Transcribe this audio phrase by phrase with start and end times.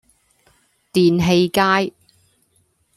[0.93, 1.93] 電氣街